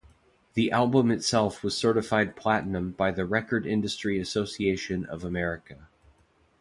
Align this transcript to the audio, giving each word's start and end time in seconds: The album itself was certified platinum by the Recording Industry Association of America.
The 0.55 0.71
album 0.71 1.11
itself 1.11 1.63
was 1.63 1.77
certified 1.77 2.35
platinum 2.35 2.93
by 2.93 3.11
the 3.11 3.23
Recording 3.23 3.71
Industry 3.71 4.17
Association 4.19 5.05
of 5.05 5.23
America. 5.23 5.89